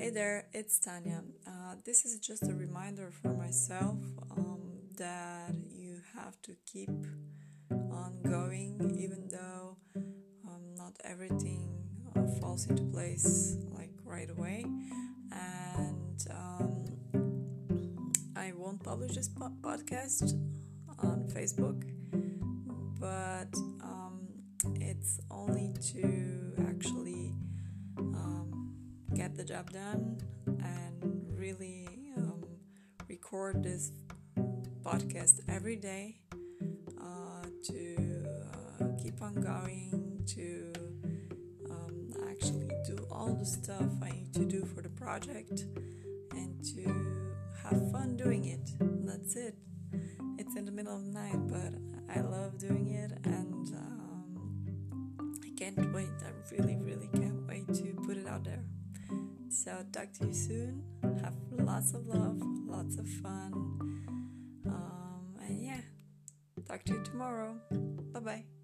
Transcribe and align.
Hey 0.00 0.08
there, 0.08 0.46
it's 0.54 0.78
Tanya. 0.78 1.22
Uh, 1.46 1.74
this 1.84 2.06
is 2.06 2.18
just 2.20 2.48
a 2.48 2.54
reminder 2.54 3.10
for 3.20 3.34
myself 3.34 3.98
um, 4.30 4.62
that 4.96 5.52
you 5.70 6.00
have 6.16 6.40
to 6.40 6.56
keep 6.64 6.88
on 7.70 8.18
going, 8.22 8.96
even 8.98 9.28
though 9.28 9.76
um, 10.48 10.74
not 10.74 10.94
everything 11.04 11.68
uh, 12.16 12.26
falls 12.40 12.66
into 12.66 12.82
place 12.84 13.58
like 13.76 13.90
right 14.02 14.30
away. 14.30 14.64
And 15.32 16.26
um, 16.30 16.86
I 18.34 18.52
won't 18.56 18.82
publish 18.82 19.16
this 19.16 19.28
po- 19.28 19.52
podcast 19.60 20.32
on 21.00 21.28
Facebook, 21.28 21.84
but 22.98 23.54
um, 23.84 24.26
it's 24.76 25.20
only 25.30 25.74
to 25.92 26.54
actually 26.70 27.34
um, 27.98 28.49
get 29.30 29.46
the 29.46 29.52
job 29.52 29.70
done 29.70 30.18
and 30.46 31.24
really 31.36 31.86
um, 32.16 32.42
record 33.08 33.62
this 33.62 33.92
podcast 34.82 35.40
every 35.48 35.76
day 35.76 36.16
uh, 37.00 37.44
to 37.64 38.26
uh, 38.80 38.84
keep 39.00 39.22
on 39.22 39.34
going, 39.34 40.22
to 40.26 40.72
um, 41.70 42.10
actually 42.28 42.70
do 42.86 43.06
all 43.10 43.34
the 43.34 43.44
stuff 43.44 43.84
I 44.02 44.10
need 44.10 44.32
to 44.34 44.44
do 44.44 44.64
for 44.64 44.82
the 44.82 44.88
project, 44.88 45.64
and 46.32 46.64
to 46.74 47.52
have 47.62 47.92
fun 47.92 48.16
doing 48.16 48.46
it. 48.46 48.70
That's 48.80 49.36
it. 49.36 49.54
It's 50.38 50.56
in 50.56 50.64
the 50.64 50.72
middle 50.72 50.96
of 50.96 51.04
the 51.04 51.12
night, 51.12 51.38
but 51.46 51.74
I 52.14 52.20
love 52.20 52.58
doing 52.58 52.90
it, 52.90 53.12
and 53.24 53.68
um, 53.76 55.38
I 55.44 55.50
can't 55.56 55.92
wait. 55.94 56.08
I 56.24 56.54
really, 56.56 56.76
really 56.78 57.08
can't 57.14 57.46
wait 57.46 57.72
to 57.74 57.94
put 58.06 58.16
it 58.16 58.26
out 58.26 58.44
there. 58.44 58.64
So, 59.48 59.84
talk 59.92 60.12
to 60.14 60.26
you 60.26 60.32
soon. 60.34 60.82
Have 61.22 61.34
lots 61.50 61.92
of 61.92 62.06
love, 62.06 62.40
lots 62.66 62.96
of 62.96 63.08
fun. 63.08 63.52
Um, 64.66 65.34
and 65.44 65.62
yeah, 65.62 65.80
talk 66.68 66.84
to 66.84 66.92
you 66.94 67.02
tomorrow. 67.04 67.56
Bye 68.12 68.20
bye. 68.20 68.59